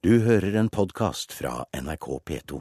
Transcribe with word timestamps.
Du 0.00 0.14
hører 0.24 0.54
en 0.56 0.70
podkast 0.72 1.34
fra 1.36 1.66
NRK 1.76 2.06
P2. 2.24 2.60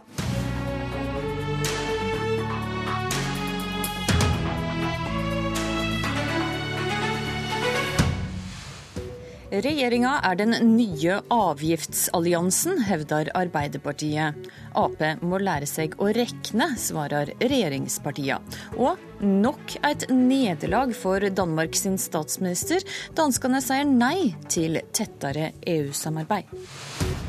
Regjeringa 9.49 10.17
er 10.27 10.35
den 10.41 10.51
nye 10.73 11.21
avgiftsalliansen, 11.31 12.83
hevder 12.89 13.31
Arbeiderpartiet. 13.39 14.35
Ap 14.75 14.99
må 15.23 15.39
lære 15.39 15.71
seg 15.71 15.95
å 15.95 16.11
rekne, 16.11 16.73
svarer 16.75 17.31
regjeringspartia. 17.39 18.41
Og 18.75 18.99
nok 19.23 19.77
et 19.87 20.09
nederlag 20.11 20.91
for 20.91 21.23
Danmark 21.23 21.79
sin 21.79 21.95
statsminister. 21.95 22.83
Danskene 23.15 23.63
sier 23.63 23.87
nei 23.87 24.33
til 24.51 24.83
tettere 24.91 25.53
EU-samarbeid. 25.63 27.28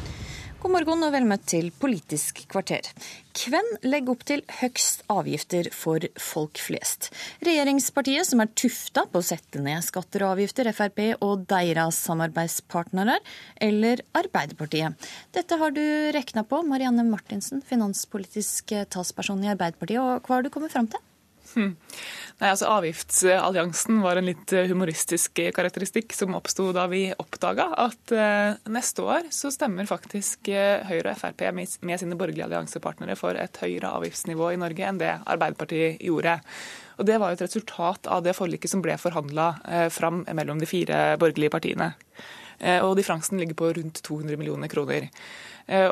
God 0.60 0.74
morgen 0.74 1.06
og 1.06 1.14
vel 1.14 1.24
møtt 1.24 1.46
til 1.48 1.70
Politisk 1.72 2.42
kvarter. 2.52 2.84
Hvem 3.32 3.64
legger 3.86 4.12
opp 4.12 4.26
til 4.28 4.42
høgst 4.58 5.06
avgifter 5.08 5.70
for 5.72 6.04
folk 6.20 6.60
flest? 6.60 7.08
Regjeringspartiet, 7.48 8.28
som 8.28 8.42
er 8.44 8.52
tufta 8.52 9.06
på 9.08 9.22
å 9.22 9.24
sette 9.24 9.62
ned 9.64 9.80
skatter 9.86 10.26
og 10.26 10.34
avgifter, 10.34 10.68
Frp 10.76 11.00
og 11.24 11.46
deres 11.48 12.02
samarbeidspartnere, 12.04 13.16
eller 13.56 14.04
Arbeiderpartiet? 14.20 15.10
Dette 15.32 15.56
har 15.62 15.72
du 15.72 15.84
rekna 16.12 16.44
på, 16.44 16.60
Marianne 16.68 17.08
Martinsen, 17.08 17.64
finanspolitisk 17.64 18.76
talsperson 18.92 19.40
i 19.46 19.54
Arbeiderpartiet, 19.54 20.02
og 20.04 20.28
hva 20.28 20.42
har 20.42 20.44
du 20.44 20.52
kommet 20.52 20.76
fram 20.76 20.92
til? 20.92 21.00
Hmm. 21.54 21.72
Nei, 22.40 22.48
altså 22.48 22.68
Avgiftsalliansen 22.70 23.98
var 24.04 24.16
en 24.16 24.28
litt 24.28 24.52
eh, 24.56 24.68
humoristisk 24.70 25.40
karakteristikk 25.56 26.14
som 26.16 26.36
oppsto 26.38 26.68
da 26.76 26.86
vi 26.88 27.02
oppdaga 27.10 27.66
at 27.84 28.14
uh, 28.14 28.54
neste 28.70 29.04
år 29.04 29.26
så 29.34 29.50
stemmer 29.52 29.88
faktisk 29.88 30.48
uh, 30.48 30.86
Høyre 30.88 31.12
og 31.12 31.20
Frp 31.20 31.42
med, 31.56 31.68
sine 32.00 32.16
borgerlige 32.16 32.46
alliansepartnere 32.46 33.16
for 33.18 33.36
et 33.36 33.60
høyere 33.60 33.90
avgiftsnivå 33.98 34.52
i 34.54 34.60
Norge 34.62 34.86
enn 34.86 35.00
det 35.02 35.12
Arbeiderpartiet 35.18 36.00
gjorde. 36.06 36.38
Og 37.00 37.08
Det 37.08 37.18
var 37.20 37.32
jo 37.32 37.40
et 37.40 37.46
resultat 37.48 38.08
av 38.12 38.22
det 38.24 38.36
forliket 38.36 38.72
som 38.72 38.84
ble 38.84 38.96
forhandla 39.00 39.46
fram 39.92 40.20
mellom 40.36 40.60
de 40.60 40.68
fire 40.68 40.98
borgerlige 41.20 41.52
partiene. 41.54 41.94
og 42.84 42.92
differansen 42.98 43.40
ligger 43.40 43.56
på 43.56 43.70
rundt 43.72 44.02
200 44.04 44.36
millioner 44.36 44.68
kroner. 44.68 45.08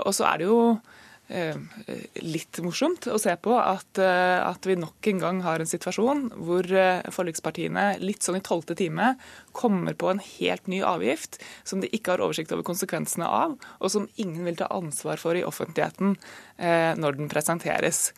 og 0.05 0.13
så 0.13 0.27
er 0.29 0.39
det 0.39 0.51
jo 0.51 0.59
Eh, 0.69 0.98
litt 1.29 2.59
morsomt 2.65 3.05
å 3.13 3.19
se 3.21 3.35
på 3.45 3.53
at, 3.61 3.99
eh, 4.01 4.39
at, 4.41 4.65
vi 4.65 4.79
nok 4.81 5.09
en 5.11 5.21
gang 5.21 5.41
har 5.45 5.61
en 5.61 5.69
situasjon 5.69 6.23
hvor 6.41 6.65
eh, 6.73 7.05
forlikspartiene 7.13 7.99
litt 8.01 8.25
sånn 8.25 8.39
i 8.39 8.45
tolvte 8.45 8.77
time 8.79 9.11
kommer 9.53 9.93
på 9.99 10.09
en 10.09 10.23
helt 10.25 10.71
ny 10.73 10.81
avgift 10.81 11.37
som 11.69 11.83
de 11.85 11.91
ikke 11.93 12.15
har 12.15 12.25
oversikt 12.25 12.55
over 12.57 12.65
konsekvensene 12.65 13.29
av, 13.29 13.59
og 13.61 13.93
som 13.93 14.09
ingen 14.17 14.49
vil 14.49 14.57
ta 14.57 14.71
ansvar 14.73 15.21
for 15.21 15.37
i 15.37 15.45
offentligheten 15.45 16.17
når 16.59 17.19
den 17.19 17.29
presenteres. 17.31 18.09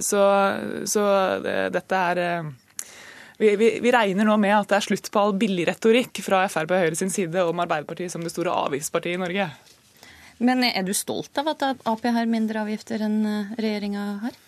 Så, 0.00 0.20
så 0.88 1.04
dette 1.72 1.98
er 1.98 2.20
vi, 3.38 3.56
vi, 3.56 3.68
vi, 3.82 3.92
regner 3.92 4.28
nå 4.28 4.36
med 4.40 4.54
at 4.56 4.70
det 4.70 4.78
er 4.78 4.86
slutt 4.86 5.10
på 5.12 5.20
all 5.20 5.34
billig 5.38 5.66
retorikk 5.68 6.22
fra 6.24 6.44
Frp 6.48 6.70
og 6.70 6.84
Høyre 6.84 6.98
sin 6.98 7.12
side 7.12 7.42
om 7.42 7.62
Arbeiderpartiet 7.64 8.12
som 8.12 8.22
det 8.22 8.32
store 8.32 8.54
avgiftspartiet 8.66 9.18
i 9.18 9.22
Norge. 9.24 9.48
Men 10.38 10.64
er 10.66 10.82
du 10.82 10.94
stolt 10.96 11.36
av 11.38 11.52
at 11.54 11.62
Ap 11.86 12.02
har 12.04 12.30
mindre 12.30 12.64
avgifter 12.64 13.04
enn 13.06 13.20
eh, 13.28 13.54
regjeringa 13.60 14.06
har? 14.24 14.40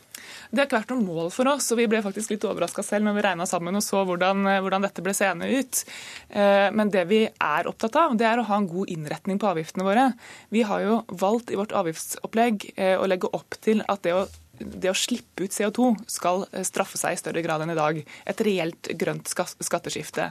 Det 0.51 0.61
har 0.61 0.69
ikke 0.69 0.79
vært 0.79 0.93
noe 0.95 1.03
mål 1.03 1.29
for 1.35 1.49
oss, 1.51 1.69
og 1.75 1.81
vi 1.81 1.89
ble 1.91 2.01
faktisk 2.05 2.33
litt 2.33 2.45
overraska 2.47 2.85
selv 2.87 3.07
når 3.07 3.17
vi 3.17 3.25
regna 3.27 3.47
sammen 3.51 3.79
og 3.79 3.83
så 3.85 4.03
hvordan, 4.07 4.47
eh, 4.51 4.61
hvordan, 4.63 4.87
dette 4.87 5.05
ble 5.05 5.15
seende 5.17 5.51
ut. 5.51 5.83
Eh, 6.31 6.69
men 6.75 6.91
det 6.95 7.05
vi 7.11 7.21
er 7.27 7.71
opptatt 7.71 7.99
av, 8.03 8.17
det 8.19 8.27
er 8.29 8.43
å 8.43 8.47
ha 8.49 8.59
en 8.59 8.71
god 8.71 8.91
innretning 8.93 9.39
på 9.43 9.51
avgiftene 9.51 9.87
våre. 9.87 10.09
Vi 10.55 10.65
har 10.67 10.83
jo 10.87 10.99
valgt 11.23 11.53
i 11.55 11.61
vårt 11.61 11.75
avgiftsopplegg 11.77 12.73
å 12.77 13.07
legge 13.07 13.31
opp 13.37 13.59
til 13.63 13.85
at 13.87 14.03
det 14.07 14.17
å 14.17 14.27
det 14.57 14.89
å 14.89 14.97
slippe 14.97 15.45
ut 15.45 15.53
CO2 15.53 15.91
skal 16.09 16.47
straffe 16.65 16.97
seg 16.97 17.13
i 17.13 17.19
større 17.21 17.43
grad 17.45 17.61
enn 17.61 17.75
i 17.75 17.77
dag. 17.77 17.99
Et 18.01 18.39
reelt 18.41 18.89
grønt 18.97 19.29
skatteskifte. 19.29 20.31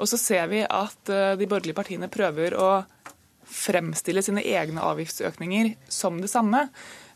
Og 0.00 0.08
så 0.08 0.16
ser 0.16 0.46
vi 0.48 0.62
at 0.64 0.96
de 1.04 1.44
borgerlige 1.44 1.76
partiene 1.76 2.08
prøver 2.08 2.56
å 2.56 2.70
fremstille 3.46 4.22
sine 4.24 4.44
egne 4.44 4.82
avgiftsøkninger 4.82 5.74
som 5.92 6.20
det 6.22 6.30
samme. 6.32 6.66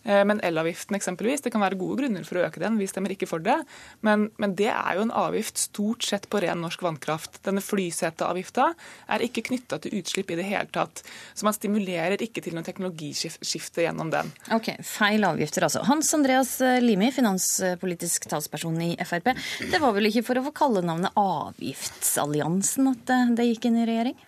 Eh, 0.03 0.23
men 0.25 0.41
elavgiften 0.45 0.97
eksempelvis, 0.97 1.43
det 1.45 1.53
kan 1.53 1.61
være 1.61 1.79
gode 1.81 2.01
grunner 2.01 2.25
for 2.25 2.41
å 2.41 2.45
øke 2.47 2.63
den, 2.63 2.79
vi 2.81 2.89
stemmer 2.89 3.13
ikke 3.13 3.29
for 3.29 3.43
det. 3.45 3.59
Men, 4.07 4.29
men 4.41 4.55
det 4.57 4.71
er 4.73 4.97
jo 4.97 5.05
en 5.05 5.15
avgift 5.15 5.61
stort 5.61 6.07
sett 6.07 6.29
på 6.33 6.41
ren 6.45 6.63
norsk 6.65 6.83
vannkraft. 6.85 7.41
Denne 7.45 7.63
flyseteavgifta 7.65 8.71
er 9.13 9.27
ikke 9.27 9.45
knytta 9.51 9.81
til 9.83 9.99
utslipp 10.01 10.33
i 10.33 10.39
det 10.41 10.49
hele 10.49 10.71
tatt. 10.73 11.05
Så 11.35 11.49
man 11.49 11.57
stimulerer 11.57 12.21
ikke 12.25 12.45
til 12.45 12.57
noe 12.57 12.67
teknologiskifte 12.67 13.85
gjennom 13.85 14.13
den. 14.13 14.33
Ok, 14.57 14.73
Feil 14.87 15.27
avgifter, 15.29 15.69
altså. 15.69 15.85
Hans 15.89 16.13
Andreas 16.17 16.57
Limi, 16.81 17.11
finanspolitisk 17.15 18.31
talsperson 18.31 18.81
i 18.85 18.93
Frp. 19.05 19.35
Det 19.71 19.83
var 19.83 19.95
vel 19.97 20.09
ikke 20.11 20.25
for 20.27 20.41
å 20.41 20.47
få 20.49 20.57
kalle 20.63 20.85
navnet 20.87 21.17
Avgiftsalliansen 21.21 22.95
at 22.95 23.17
det 23.37 23.51
gikk 23.51 23.69
inn 23.69 23.83
i 23.83 23.89
regjering? 23.89 24.19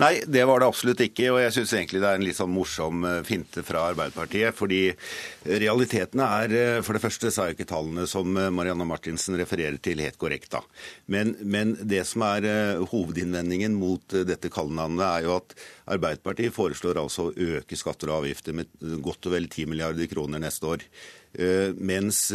Nei, 0.00 0.22
det 0.24 0.46
var 0.48 0.62
det 0.62 0.68
absolutt 0.70 1.02
ikke. 1.04 1.26
Og 1.34 1.38
jeg 1.42 1.52
syns 1.52 1.74
egentlig 1.76 2.00
det 2.00 2.08
er 2.08 2.16
en 2.16 2.24
litt 2.24 2.38
sånn 2.38 2.52
morsom 2.52 3.04
eh, 3.04 3.18
finte 3.28 3.60
fra 3.66 3.84
Arbeiderpartiet. 3.90 4.56
Fordi 4.56 4.80
realitetene 5.44 6.28
er 6.38 6.54
eh, 6.56 6.78
For 6.84 6.96
det 6.96 7.02
første 7.04 7.28
så 7.28 7.44
er 7.44 7.50
jo 7.50 7.58
ikke 7.58 7.68
tallene 7.74 8.06
som 8.08 8.32
eh, 8.40 8.48
Marianne 8.54 8.86
Martinsen 8.88 9.36
refererer 9.36 9.76
til, 9.84 10.00
helt 10.00 10.16
korrekte. 10.20 10.62
Men, 11.12 11.34
men 11.44 11.76
det 11.76 12.06
som 12.08 12.24
er 12.24 12.48
hovedinnvendingen 12.88 13.76
mot 13.76 14.16
dette 14.24 14.48
kallenavnet, 14.52 15.04
er 15.04 15.28
jo 15.28 15.36
at 15.36 15.56
Arbeiderpartiet 15.92 16.56
foreslår 16.56 17.02
altså 17.02 17.28
å 17.28 17.50
øke 17.58 17.76
skatter 17.76 18.08
og 18.08 18.22
avgifter 18.22 18.56
med 18.56 18.72
godt 19.04 19.28
og 19.28 19.36
vel 19.36 19.50
10 19.50 19.68
milliarder 19.74 20.08
kroner 20.08 20.40
neste 20.40 20.72
år. 20.72 20.86
Mens 21.32 22.26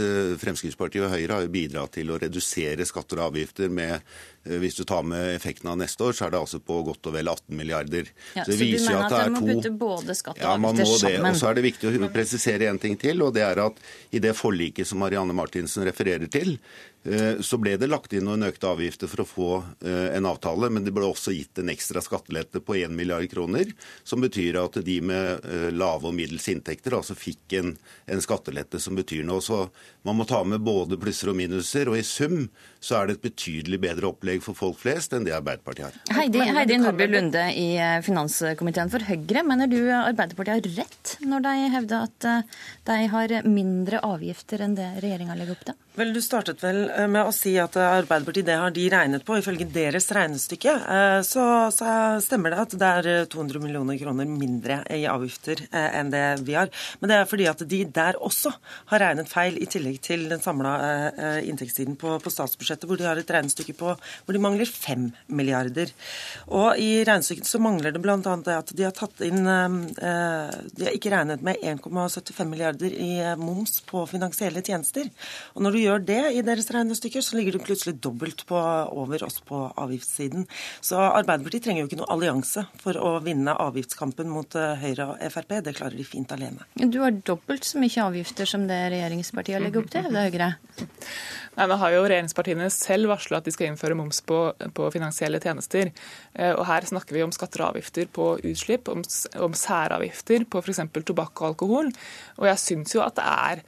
Fremskrittspartiet 0.42 1.04
og 1.06 1.12
Høyre 1.14 1.36
har 1.36 1.44
jo 1.46 1.52
bidratt 1.54 1.94
til 2.00 2.10
å 2.10 2.18
redusere 2.18 2.86
skatter 2.88 3.20
og 3.22 3.28
avgifter 3.28 3.70
med 3.70 4.02
Eh, 4.48 4.58
hvis 4.62 4.76
du 4.76 4.84
tar 4.84 5.04
med 5.04 5.36
effekten 5.36 5.70
av 5.70 5.78
neste 5.80 6.04
år, 6.04 6.16
så 6.16 6.28
er 6.28 6.34
det 6.34 6.40
altså 6.40 6.60
på 6.64 6.80
godt 6.88 7.10
og 7.10 7.16
vel 7.16 7.32
18 7.32 7.56
milliarder. 7.58 8.12
Ja, 8.36 8.46
så, 8.46 8.54
så 8.54 8.58
du 8.60 8.66
mener 8.66 9.06
at, 9.06 9.16
at 9.18 9.34
må 9.36 9.44
putte 9.48 9.72
både 9.80 10.18
skatt 10.18 10.38
og 10.38 10.44
ja, 10.44 10.54
sammen? 10.56 11.32
Og 11.32 11.40
så 11.40 11.50
er 11.50 11.58
det 11.58 11.66
viktig 11.68 11.92
å 11.92 12.12
presisere 12.14 12.70
en 12.72 12.82
ting 12.82 12.98
til, 13.00 13.24
og 13.26 13.34
det 13.38 13.46
er 13.48 13.64
at 13.68 13.82
i 14.16 14.22
det 14.24 14.36
forliket 14.38 14.88
som 14.88 15.02
Marianne 15.04 15.36
Martinsen 15.36 15.86
refererer 15.88 16.30
til, 16.32 16.56
Eh, 17.08 17.40
så 17.42 17.58
ble 17.62 17.78
det 17.80 17.88
lagt 17.88 18.12
inn 18.14 18.26
noen 18.28 18.44
økte 18.50 18.68
avgifter 18.68 19.08
for 19.08 19.24
å 19.24 19.28
få 19.28 19.50
eh, 19.86 20.10
en 20.18 20.28
avtale, 20.28 20.68
men 20.74 20.84
det 20.84 20.92
ble 20.96 21.08
også 21.08 21.32
gitt 21.32 21.62
en 21.62 21.72
ekstra 21.72 22.02
skattelette 22.04 22.60
på 22.60 22.76
1 22.82 22.96
milliard 22.98 23.28
kroner, 23.32 23.72
som 24.04 24.24
betyr 24.24 24.60
at 24.60 24.80
de 24.84 24.98
med 25.06 25.46
eh, 25.46 25.70
lave 25.72 26.10
og 26.10 26.18
middels 26.18 26.50
inntekter 26.52 26.98
altså 26.98 27.16
fikk 27.16 27.56
en, 27.62 27.76
en, 28.12 28.24
skattelette 28.24 28.82
som 28.88 28.98
betyr 28.98 29.28
noe. 29.28 29.44
Så 29.44 29.68
man 30.08 30.18
må 30.18 30.26
ta 30.28 30.42
med 30.48 30.64
både 30.66 31.00
plusser 31.02 31.34
og 31.34 31.38
minuser, 31.40 31.92
og 31.92 32.00
i 32.00 32.06
sum 32.08 32.48
så 32.88 33.02
er 33.02 33.10
det 33.10 33.18
et 33.18 33.26
betydelig 33.28 33.82
bedre 33.84 34.12
opplegg 34.12 34.44
for 34.46 34.58
folk 34.58 34.80
flest 34.80 35.16
enn 35.16 35.28
det 35.28 35.36
Arbeiderpartiet 35.36 35.90
har. 35.90 35.98
Heidi, 36.22 36.44
Heidi 36.58 36.80
Nordby 36.82 37.10
Lunde 37.12 37.44
i 37.52 37.68
finanskomiteen 38.06 38.92
for 38.94 39.04
Høyre, 39.08 39.44
mener 39.48 39.72
du 39.72 39.80
Arbeiderpartiet 39.92 40.70
har 40.70 40.86
rett 40.86 41.18
når 41.28 41.44
de 41.48 41.56
hevder 41.76 42.08
at 42.08 42.30
de 42.88 43.02
har 43.12 43.36
mindre 43.48 44.02
avgifter 44.08 44.64
enn 44.64 44.78
det 44.78 44.88
regjeringa 45.04 45.36
legger 45.38 45.58
opp 45.58 45.68
til? 45.68 45.82
Vel, 45.98 46.12
Du 46.14 46.20
startet 46.22 46.62
vel 46.62 46.84
eh, 46.94 47.08
med 47.10 47.26
å 47.26 47.34
si 47.34 47.56
at 47.58 47.74
eh, 47.74 47.94
Arbeiderpartiet 48.04 48.46
det 48.46 48.58
har 48.62 48.74
de 48.74 48.84
regnet 48.94 49.24
på. 49.26 49.40
Ifølge 49.40 49.66
deres 49.74 50.06
regnestykke 50.14 50.76
eh, 50.78 51.22
så, 51.26 51.46
så, 51.74 51.88
stemmer 52.22 52.54
det 52.54 52.60
at 52.62 52.76
det 52.78 52.90
er 53.00 53.26
200 53.34 53.64
millioner 53.64 53.98
kroner 53.98 54.30
mindre 54.30 54.84
i 54.94 55.08
avgifter 55.10 55.64
enn 55.74 56.12
det 56.14 56.22
vi 56.46 56.54
har. 56.54 56.70
Men 57.02 57.10
det 57.10 57.18
er 57.18 57.30
fordi 57.30 57.48
at 57.50 57.64
de 57.72 57.80
der 57.98 58.20
også 58.22 58.52
har 58.92 59.02
regnet 59.02 59.32
feil, 59.32 59.58
i 59.58 59.66
tillegg 59.70 59.98
til 60.06 60.28
den 60.30 60.42
samla 60.44 60.76
inntektssiden 61.42 61.98
på, 61.98 62.14
på, 62.22 62.34
statsbudsjettet, 62.34 62.77
hvor 62.86 63.00
de 63.00 63.08
har 63.08 63.18
et 63.20 63.34
regnestykke 63.34 63.76
på 63.80 63.96
hvor 63.98 64.36
de 64.36 64.44
mangler 64.44 64.70
5 64.70 65.10
milliarder. 65.34 65.94
Og 66.52 66.78
i 66.82 67.04
regnestykket 67.08 67.50
så 67.50 67.62
mangler 67.64 67.96
det 67.96 68.04
bl.a. 68.04 68.20
det 68.20 68.58
at 68.58 68.74
de 68.78 68.86
har 68.86 68.96
tatt 68.96 69.24
inn 69.26 69.44
De 69.48 70.86
har 70.86 70.94
ikke 70.94 71.12
regnet 71.14 71.44
med 71.46 71.62
1,75 71.64 72.44
milliarder 72.50 72.94
i 72.94 73.12
moms 73.40 73.80
på 73.88 74.04
finansielle 74.10 74.62
tjenester. 74.66 75.10
Og 75.56 75.64
når 75.66 75.76
du 75.76 75.80
gjør 75.82 76.06
det 76.08 76.22
i 76.38 76.44
deres 76.46 76.70
regnestykker, 76.74 77.24
så 77.24 77.38
ligger 77.38 77.58
du 77.58 77.64
plutselig 77.64 77.98
dobbelt 78.04 78.46
på, 78.48 78.58
over 78.58 79.24
oss 79.28 79.40
på 79.46 79.64
avgiftssiden. 79.76 80.48
Så 80.82 81.00
Arbeiderpartiet 81.00 81.68
trenger 81.68 81.84
jo 81.84 81.90
ikke 81.90 82.02
noe 82.02 82.12
allianse 82.14 82.66
for 82.82 83.00
å 83.00 83.18
vinne 83.24 83.56
avgiftskampen 83.64 84.30
mot 84.32 84.58
eh, 84.58 84.76
Høyre 84.82 85.12
og 85.14 85.26
Frp. 85.34 85.58
Det 85.66 85.76
klarer 85.78 85.98
de 85.98 86.08
fint 86.08 86.32
alene. 86.36 86.68
Du 86.78 87.00
har 87.04 87.16
dobbelt 87.28 87.68
så 87.68 87.82
mye 87.82 88.08
avgifter 88.08 88.50
som 88.50 88.68
det 88.70 88.80
regjeringspartiet 88.94 89.64
legger 89.64 89.84
opp 89.84 89.92
til, 89.94 90.10
det 90.14 90.28
Høyre? 90.30 90.52
Nei, 91.58 91.66
nå 91.66 91.78
har 91.82 91.94
jo 91.96 92.04
Regjeringspartiene 92.06 92.57
selv 92.74 93.12
varsla 93.12 93.40
at 93.40 93.48
de 93.48 93.54
skal 93.56 93.70
innføre 93.72 93.98
moms 93.98 94.22
på, 94.28 94.40
på, 94.78 94.92
finansielle 94.94 95.42
tjenester. 95.44 95.92
Eh, 96.34 96.54
og 96.54 96.66
Her 96.70 96.88
snakker 96.90 97.18
vi 97.18 97.26
om 97.26 97.34
skatter 97.36 97.64
og 97.64 97.74
avgifter 97.74 98.10
på 98.12 98.36
utslipp, 98.40 98.92
om, 98.94 99.04
om 99.46 99.58
særavgifter 99.58 100.48
på 100.50 100.64
f.eks. 100.64 100.84
tobakk 101.00 101.44
og 101.44 101.52
alkohol. 101.54 101.92
Og 102.42 102.50
jeg 102.52 102.64
syns 102.64 102.98
jo 102.98 103.06
at 103.06 103.20
det 103.20 103.28
er 103.28 103.68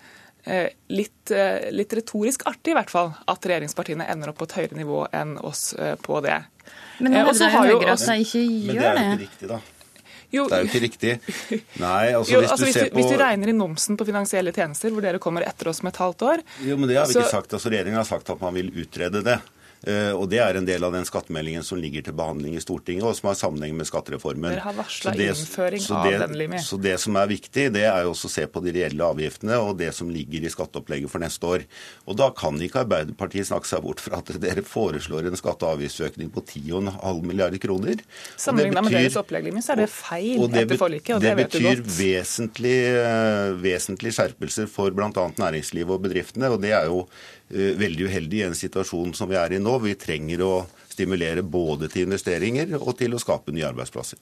Eh, 0.49 0.69
litt, 0.95 1.31
eh, 1.35 1.67
litt, 1.75 1.91
retorisk 1.93 2.45
artig 2.47 2.71
i 2.71 2.75
hvert 2.77 2.89
fall 2.89 3.09
at 3.27 3.43
regjeringspartiene 3.43 4.05
ender 4.09 4.31
opp 4.31 4.37
på 4.39 4.47
et 4.47 4.55
høyere 4.55 4.77
nivå 4.79 5.01
enn 5.13 5.35
oss 5.45 5.73
på 6.01 6.21
det. 6.23 6.37
Men 7.03 7.11
nå 7.11 7.25
hevder 7.27 7.67
jo 7.67 7.75
Høyre 7.81 7.97
at 7.97 8.05
de 8.07 8.15
ikke 8.23 8.45
gjør 8.45 8.47
det. 8.47 8.71
Men 8.71 8.79
det 8.79 8.87
er 8.87 8.95
jo 8.95 9.11
ikke 9.11 9.25
riktig, 9.25 9.49
da. 9.51 9.59
Jo. 10.29 10.45
Det 10.49 10.57
er 10.57 10.65
jo 10.65 10.69
ikke 10.69 10.81
riktig. 10.83 11.13
Nei, 11.85 12.11
altså, 12.13 12.33
jo, 12.35 12.41
hvis, 12.43 12.51
altså, 12.53 12.65
du 12.65 12.69
hvis, 12.69 12.77
du, 12.77 12.89
på... 12.89 12.99
hvis, 12.99 13.11
du 13.11 13.21
regner 13.21 13.51
inn 13.51 13.61
momsen 13.61 13.97
på 13.97 14.05
finansielle 14.05 14.53
tjenester, 14.55 14.93
hvor 14.93 15.05
dere 15.05 15.21
kommer 15.21 15.45
etter 15.47 15.71
oss 15.71 15.81
med 15.85 15.95
et 15.95 16.01
halvt 16.03 16.25
år 16.29 16.43
Jo, 16.67 16.77
men 16.77 16.91
det 16.91 16.99
har 16.99 17.09
vi 17.09 17.17
så... 17.17 17.23
ikke 17.23 17.37
sagt. 17.37 17.55
Altså, 17.57 17.71
Regjeringen 17.73 17.97
har 18.01 18.09
sagt 18.09 18.29
at 18.29 18.43
man 18.43 18.53
vil 18.57 18.69
utrede 18.83 19.23
det. 19.25 19.39
Eh, 19.87 20.11
og 20.11 20.27
Det 20.29 20.39
er 20.43 20.57
en 20.59 20.65
del 20.67 20.83
av 20.83 20.91
den 20.91 21.05
skattemeldingen 21.07 21.63
som 21.63 21.79
ligger 21.79 22.03
til 22.03 22.15
behandling 22.17 22.57
i 22.57 22.63
Stortinget, 22.63 23.05
og 23.07 23.15
som 23.15 23.29
har 23.29 23.37
sammenheng 23.39 23.77
med 23.79 23.87
skattereformen. 23.87 24.51
Dere 24.51 24.65
har 24.65 24.75
varsla 24.75 25.13
innføring 25.15 25.83
så 25.83 26.01
det, 26.03 26.15
av 26.17 26.25
den, 26.25 26.37
Limi. 26.41 26.59
Så 26.63 26.79
det 26.81 26.97
som 26.99 27.15
er 27.19 27.29
viktig, 27.31 27.69
det 27.75 27.85
er 27.87 28.03
jo 28.03 28.11
også 28.11 28.27
å 28.27 28.33
se 28.33 28.45
på 28.51 28.63
de 28.65 28.73
reelle 28.75 29.07
avgiftene 29.07 29.59
og 29.63 29.77
det 29.79 29.93
som 29.95 30.11
ligger 30.11 30.43
i 30.43 30.51
skatteopplegget 30.51 31.11
for 31.11 31.23
neste 31.23 31.47
år. 31.47 31.65
Og 32.05 32.19
Da 32.19 32.29
kan 32.35 32.59
ikke 32.59 32.83
Arbeiderpartiet 32.83 33.47
snakke 33.47 33.69
seg 33.69 33.83
bort 33.85 34.03
fra 34.03 34.19
at 34.19 34.33
dere 34.43 34.63
foreslår 34.65 35.29
en 35.29 35.39
skatte- 35.39 35.63
og 35.63 35.77
avgiftsøkning 35.77 36.31
på 36.35 36.43
10,5 36.43 37.23
milliarder 37.23 37.61
kroner. 37.63 38.03
Sammenlignet 38.35 38.83
med 38.83 38.97
deres 38.97 39.15
opplegg, 39.19 39.47
Limi, 39.47 39.63
så 39.63 39.77
er 39.77 39.85
det 39.85 39.89
feil 39.93 40.43
det 40.49 40.65
etter 40.65 40.81
forliket, 40.81 41.15
og 41.15 41.23
det, 41.23 41.31
det 41.31 41.37
vet 41.39 41.51
du 41.55 41.59
godt. 41.63 41.79
Det 41.79 41.87
betyr 41.87 42.03
vesentlige 42.03 42.93
eh, 43.07 43.55
vesentlig 43.63 44.15
skjerpelser 44.17 44.67
for 44.71 44.91
bl.a. 44.91 45.09
næringslivet 45.39 45.95
og 45.95 46.03
bedriftene. 46.03 46.51
og 46.51 46.59
det 46.63 46.75
er 46.75 46.91
jo 46.91 47.05
veldig 47.49 48.09
uheldig 48.09 48.41
i 48.41 48.45
en 48.45 48.57
situasjon 48.57 49.15
som 49.17 49.29
vi 49.31 49.37
er 49.39 49.55
i 49.55 49.61
nå. 49.61 49.77
Vi 49.81 49.95
trenger 49.99 50.43
å 50.45 50.53
stimulere 50.89 51.41
både 51.41 51.89
til 51.89 52.05
investeringer 52.09 52.75
og 52.79 52.93
til 52.99 53.15
å 53.15 53.21
skape 53.21 53.55
nye 53.55 53.69
arbeidsplasser. 53.71 54.19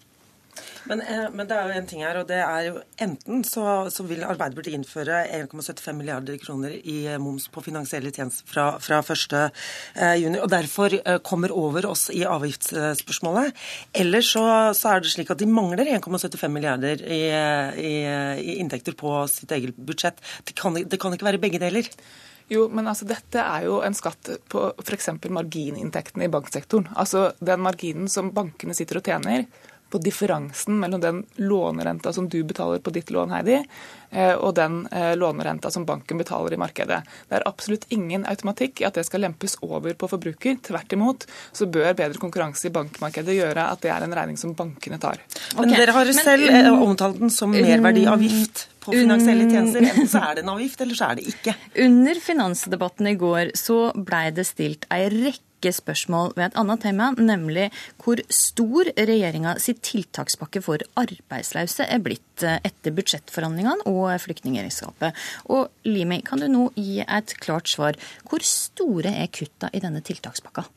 Men, 0.88 1.01
eh, 1.01 1.25
men, 1.33 1.47
det 1.47 1.56
er 1.56 1.68
jo 1.68 1.79
en 1.79 1.88
ting 1.89 2.03
her, 2.06 2.18
og 2.21 2.27
det 2.29 2.38
er 2.39 2.68
jo 2.69 2.77
enten 3.03 3.44
så, 3.47 3.63
så 3.94 4.06
vil 4.07 4.24
Arbeiderpartiet 4.24 4.77
innføre 4.77 5.19
1,75 5.35 5.97
milliarder 5.97 6.38
kroner 6.39 6.75
i 6.77 6.97
eh, 7.12 7.18
moms 7.21 7.50
på 7.51 7.63
finansielle 7.65 8.13
tjenester 8.15 8.47
fra, 8.47 8.68
fra 8.83 9.01
1.6, 9.03 10.38
og 10.39 10.47
derfor 10.51 10.95
kommer 11.27 11.51
over 11.56 11.89
oss 11.89 12.07
i 12.13 12.23
avgiftsspørsmålet. 12.27 13.51
Eller 14.00 14.23
så, 14.25 14.45
så 14.77 14.94
er 14.94 15.03
det 15.03 15.12
slik 15.12 15.33
at 15.33 15.41
de 15.41 15.50
mangler 15.50 15.91
1,75 15.97 16.53
milliarder 16.53 17.03
i, 17.03 17.21
i, 17.27 17.94
i, 18.07 18.57
inntekter 18.62 18.95
på 18.97 19.19
sitt 19.31 19.51
eget 19.56 19.75
budsjett. 19.75 20.23
Det 20.47 20.56
kan, 20.57 20.77
det 20.77 21.01
kan 21.01 21.15
ikke 21.15 21.27
være 21.31 21.44
begge 21.44 21.62
deler. 21.63 21.91
Jo, 22.47 22.67
men 22.71 22.88
altså 22.88 23.07
dette 23.07 23.41
er 23.44 23.65
jo 23.67 23.81
en 23.83 23.95
skatt 23.97 24.29
på 24.51 24.69
f.eks. 24.79 25.09
margininntektene 25.35 26.27
i 26.27 26.31
banksektoren. 26.31 26.94
Altså 26.95 27.31
den 27.44 27.63
marginen 27.65 28.07
som 28.11 28.31
bankene 28.35 28.75
sitter 28.77 29.01
og 29.01 29.09
tjener 29.09 29.44
på 29.89 30.01
differansen 30.03 30.79
mellom 30.79 31.01
den 31.01 31.23
lånerenta 31.35 32.13
som 32.13 32.29
du 32.29 32.43
betaler 32.43 32.79
på 32.83 32.91
ditt 32.95 33.09
lån, 33.13 33.31
Heidi, 33.31 33.57
eh, 34.11 34.33
og 34.33 34.55
den 34.55 34.81
eh, 34.91 35.15
lånerenta 35.17 35.71
som 35.71 35.85
banken 35.87 36.19
betaler 36.19 36.53
i 36.53 36.59
markedet. 36.59 37.01
Det 37.29 37.39
er 37.39 37.47
absolutt 37.47 37.87
ingen 37.93 38.25
automatikk 38.27 38.81
i 38.81 38.87
at 38.87 38.99
det 38.99 39.05
skal 39.07 39.23
lempes 39.23 39.57
over 39.65 39.93
på 39.93 40.09
forbruker. 40.11 40.59
Tvert 40.67 40.95
imot 40.97 41.27
så 41.51 41.69
bør 41.71 41.93
bedre 41.97 42.21
konkurranse 42.21 42.69
i 42.69 42.73
bankmarkedet 42.75 43.37
gjøre 43.37 43.69
at 43.71 43.83
det 43.85 43.93
er 43.93 44.07
en 44.07 44.15
regning 44.19 44.39
som 44.39 44.55
bankene 44.57 44.99
tar. 45.01 45.21
Men 45.55 45.69
okay. 45.69 45.79
dere 45.83 45.95
har 45.95 46.13
selv 46.17 46.51
Men, 46.51 46.71
um, 46.73 46.87
omtalt 46.91 47.19
den 47.21 47.33
som 47.33 47.55
merverdiavgift 47.55 48.67
på 48.83 48.95
finansielle 48.95 49.49
tjenester. 49.49 49.87
Enten 49.87 50.07
så 50.11 50.23
er 50.23 50.37
det 50.37 50.45
en 50.45 50.53
avgift, 50.55 50.81
eller 50.83 50.99
så 50.99 51.11
er 51.11 51.19
det 51.19 51.27
ikke. 51.33 51.55
Under 51.87 52.23
finansdebatten 52.23 53.11
i 53.11 53.17
går 53.19 53.51
så 53.59 53.81
blei 53.95 54.29
det 54.35 54.47
stilt 54.47 54.87
ei 54.93 55.05
rekke 55.11 55.46
spørsmål 55.65 56.33
ved 56.38 56.45
et 56.45 56.57
annet 56.59 56.81
tema, 56.86 57.12
nemlig 57.18 57.69
hvor 58.04 58.21
stor 58.30 58.89
regjeringa 58.98 59.56
sitt 59.59 59.81
tiltakspakke 59.88 60.62
for 60.62 60.83
arbeidsløse 61.00 61.88
er 61.88 62.04
blitt 62.04 62.45
eh, 62.45 62.59
etter 62.68 62.94
budsjettforhandlingene 62.94 63.88
og 63.89 64.13
flyktningregnskapet. 64.21 65.18
Og 65.50 65.69
Limi, 65.88 66.21
kan 66.21 66.39
du 66.39 66.48
nå 66.51 66.69
gi 66.75 67.01
et 67.01 67.33
klart 67.42 67.69
svar? 67.71 67.98
Hvor 68.30 68.45
store 68.45 69.15
er 69.24 69.31
kutta 69.33 69.71
i 69.74 69.81
denne 69.81 70.04
tiltakspakka? 70.06 70.68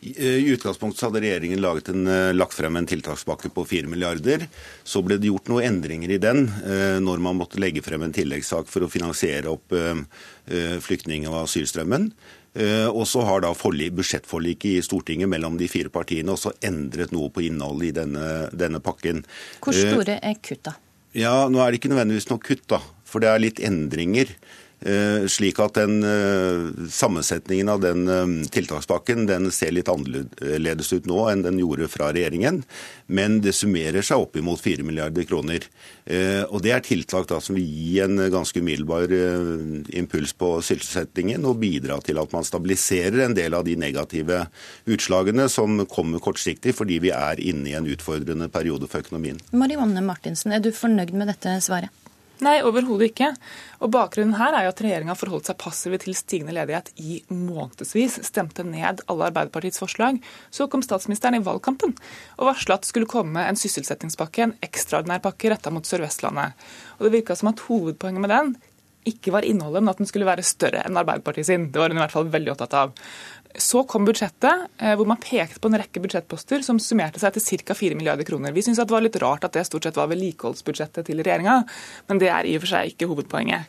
I 0.00 0.52
utgangspunktet 0.54 1.02
hadde 1.02 1.20
regjeringen 1.20 1.64
en, 1.64 2.06
eh, 2.06 2.32
lagt 2.32 2.54
frem 2.54 2.76
en 2.76 2.86
tiltakspakke 2.86 3.50
på 3.52 3.66
4 3.68 3.86
milliarder. 3.86 4.46
Så 4.82 5.02
ble 5.04 5.18
det 5.18 5.28
gjort 5.28 5.48
noen 5.48 5.64
endringer 5.64 6.10
i 6.10 6.18
den 6.18 6.46
eh, 6.48 6.96
når 7.00 7.20
man 7.20 7.36
måtte 7.36 7.60
legge 7.60 7.82
frem 7.84 8.02
en 8.02 8.12
tilleggssak 8.12 8.66
for 8.66 8.80
å 8.80 8.88
finansiere 8.88 9.52
opp 9.52 9.72
eh, 9.72 10.00
flyktning- 10.80 11.28
og 11.28 11.44
asylstrømmen. 11.44 12.12
Og 12.90 13.04
så 13.06 13.22
har 13.22 13.44
da 13.44 13.52
budsjettforliket 13.54 14.72
i 14.72 14.82
Stortinget 14.82 15.28
mellom 15.30 15.56
de 15.56 15.68
fire 15.70 15.88
partiene 15.88 16.32
også 16.32 16.50
endret 16.60 17.12
noe 17.12 17.30
på 17.30 17.44
innholdet 17.46 17.86
i 17.86 17.92
denne, 18.00 18.50
denne 18.50 18.80
pakken. 18.82 19.22
Hvor 19.62 19.70
store 19.70 20.18
er 20.18 20.34
kutta? 20.42 20.74
Ja, 21.14 21.46
Nå 21.46 21.62
er 21.62 21.70
det 21.70 21.78
ikke 21.78 21.92
nødvendigvis 21.92 22.26
noe 22.26 22.42
kutt, 22.42 22.66
da. 22.66 22.80
For 23.06 23.22
det 23.22 23.30
er 23.30 23.38
litt 23.38 23.62
endringer. 23.62 24.34
Eh, 24.80 25.26
slik 25.28 25.58
at 25.60 25.76
den 25.76 26.00
eh, 26.08 26.86
sammensetningen 26.88 27.68
av 27.68 27.82
den 27.82 28.08
eh, 28.08 28.30
tiltakspakken 28.48 29.26
den 29.28 29.50
ser 29.52 29.74
litt 29.76 29.90
annerledes 29.92 30.94
ut 30.94 31.08
nå 31.10 31.26
enn 31.28 31.44
den 31.44 31.58
gjorde 31.60 31.88
fra 31.92 32.08
regjeringen. 32.16 32.62
Men 33.12 33.42
det 33.44 33.52
summerer 33.58 34.00
seg 34.06 34.24
opp 34.24 34.38
imot 34.40 34.62
4 34.64 34.86
milliarder 34.86 35.26
kroner. 35.28 35.66
Og 36.50 36.62
Det 36.62 36.70
er 36.72 36.82
tiltak 36.82 37.26
da 37.30 37.40
som 37.42 37.56
vil 37.56 37.66
gi 37.66 37.98
en 38.02 38.16
ganske 38.32 38.62
umiddelbar 38.62 39.10
impuls 39.98 40.32
på 40.38 40.52
sysselsettingen 40.64 41.44
og 41.46 41.58
bidra 41.62 41.98
til 42.06 42.18
at 42.22 42.32
man 42.34 42.46
stabiliserer 42.46 43.24
en 43.24 43.34
del 43.36 43.54
av 43.58 43.66
de 43.66 43.76
negative 43.78 44.44
utslagene 44.90 45.48
som 45.50 45.82
kommer 45.90 46.22
kortsiktig 46.22 46.74
fordi 46.78 47.00
vi 47.02 47.12
er 47.14 47.42
inne 47.42 47.72
i 47.72 47.76
en 47.78 47.90
utfordrende 47.90 48.50
periode 48.50 48.90
for 48.90 49.02
økonomien. 49.02 49.42
Marianne 49.50 50.02
Martinsen, 50.06 50.54
er 50.54 50.62
du 50.62 50.70
fornøyd 50.74 51.14
med 51.14 51.30
dette 51.34 51.58
svaret? 51.66 51.90
Nei, 52.44 52.60
overhodet 52.64 53.10
ikke. 53.10 53.30
Og 53.84 53.92
Bakgrunnen 53.94 54.36
her 54.38 54.54
er 54.56 54.66
jo 54.66 54.72
at 54.72 54.80
regjeringa 54.84 55.16
forholdt 55.18 55.50
seg 55.50 55.58
passive 55.60 55.98
til 56.02 56.16
stigende 56.16 56.54
ledighet 56.56 56.90
i 57.00 57.20
månedsvis. 57.28 58.18
Stemte 58.26 58.64
ned 58.66 59.02
alle 59.10 59.28
Arbeiderpartiets 59.28 59.80
forslag. 59.82 60.20
Så 60.52 60.68
kom 60.72 60.84
statsministeren 60.84 61.38
i 61.38 61.44
valgkampen 61.44 61.94
og 62.38 62.48
varsla 62.48 62.78
at 62.78 62.86
det 62.86 62.92
skulle 62.92 63.10
komme 63.10 63.44
en 63.44 63.60
sysselsettingspakke, 63.60 64.46
en 64.46 64.56
ekstraordinær 64.64 65.22
pakke 65.24 65.52
retta 65.52 65.72
mot 65.74 65.86
Sør-Vestlandet. 65.86 66.56
Og 66.98 67.06
Det 67.06 67.14
virka 67.18 67.36
som 67.36 67.52
at 67.52 67.64
hovedpoenget 67.68 68.24
med 68.24 68.32
den 68.34 68.54
ikke 69.08 69.32
var 69.34 69.46
innholdet, 69.48 69.82
men 69.82 69.92
at 69.92 70.00
den 70.02 70.08
skulle 70.08 70.28
være 70.28 70.44
større 70.46 70.82
enn 70.84 70.98
Arbeiderpartiet 71.00 71.48
sin. 71.48 71.68
Det 71.72 71.80
var 71.80 71.92
hun 71.92 72.00
i 72.00 72.02
hvert 72.04 72.14
fall 72.14 72.32
veldig 72.32 72.52
opptatt 72.52 72.76
av. 72.76 72.92
Så 73.58 73.82
kom 73.90 74.04
budsjettet, 74.06 74.68
eh, 74.78 74.94
hvor 74.94 75.08
man 75.10 75.18
pekte 75.18 75.58
på 75.58 75.70
en 75.70 75.78
rekke 75.80 76.02
budsjettposter 76.04 76.62
som 76.62 76.78
summerte 76.78 77.18
seg 77.18 77.34
til 77.34 77.64
ca. 77.64 77.74
4 77.74 77.98
milliarder 77.98 78.24
kroner. 78.28 78.52
Vi 78.52 78.62
syns 78.62 78.78
det 78.78 78.90
var 78.90 79.02
litt 79.02 79.18
rart 79.18 79.44
at 79.44 79.52
det 79.52 79.66
stort 79.66 79.88
sett 79.88 79.98
var 79.98 80.10
vedlikeholdsbudsjettet 80.12 81.06
til 81.06 81.18
regjeringa, 81.18 81.64
men 82.08 82.18
det 82.18 82.30
er 82.30 82.46
i 82.46 82.54
og 82.56 82.62
for 82.62 82.76
seg 82.76 82.94
ikke 82.94 83.10
hovedpoenget. 83.10 83.66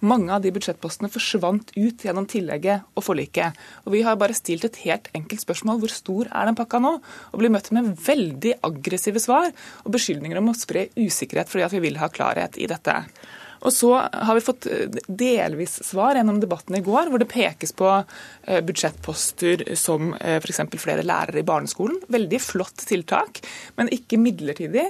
Mange 0.00 0.32
av 0.32 0.40
de 0.40 0.50
budsjettpostene 0.50 1.10
forsvant 1.12 1.74
ut 1.76 2.04
gjennom 2.04 2.24
tillegget 2.24 2.86
og 2.96 3.04
forliket. 3.04 3.52
Og 3.84 3.92
Vi 3.92 4.00
har 4.02 4.16
bare 4.16 4.34
stilt 4.34 4.64
et 4.64 4.78
helt 4.86 5.10
enkelt 5.14 5.44
spørsmål 5.44 5.82
hvor 5.82 5.92
stor 5.92 6.30
er 6.32 6.48
den 6.48 6.56
pakka 6.56 6.80
nå? 6.80 6.94
Og 7.32 7.38
blir 7.38 7.52
møtt 7.52 7.68
med 7.76 7.92
veldig 8.00 8.54
aggressive 8.64 9.20
svar 9.20 9.52
og 9.84 9.92
beskyldninger 9.92 10.40
om 10.40 10.48
å 10.48 10.56
spre 10.56 10.88
usikkerhet 10.96 11.52
fordi 11.52 11.66
at 11.66 11.76
vi 11.76 11.84
vil 11.84 12.00
ha 12.00 12.08
klarhet 12.08 12.56
i 12.56 12.66
dette. 12.70 12.96
Og 13.60 13.72
så 13.72 13.92
har 13.98 14.34
vi 14.34 14.40
fått 14.40 14.66
eh, 14.66 15.00
delvis 15.06 15.80
svar 15.84 16.16
gjennom 16.16 16.40
debatten 16.40 16.78
i 16.78 16.82
går, 16.84 17.10
hvor 17.12 17.20
det 17.20 17.28
pekes 17.30 17.74
på 17.76 17.90
eh, 17.92 18.60
budsjettposter 18.64 19.66
som 19.76 20.14
eh, 20.16 20.38
f.eks. 20.40 20.62
flere 20.80 21.04
lærere 21.04 21.42
i 21.42 21.46
barneskolen. 21.46 22.00
Veldig 22.08 22.40
flott 22.40 22.86
tiltak, 22.88 23.42
men 23.76 23.92
ikke 23.92 24.20
midlertidig, 24.20 24.86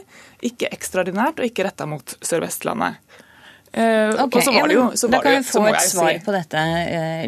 ikke 0.46 0.70
ekstraordinært 0.70 1.42
og 1.42 1.50
ikke 1.50 1.66
retta 1.66 1.88
mot 1.90 2.14
Sør-Vestlandet. 2.22 3.02
Og 3.70 4.34
så 4.42 4.50
var 4.50 4.66
det 4.66 4.74
jo, 4.74 4.84
da 5.12 5.18
kan 5.22 5.36
vi 5.36 5.42
få 5.46 5.60
et 5.68 5.84
svar 5.86 6.08
si. 6.16 6.22
på 6.24 6.32
dette, 6.34 6.62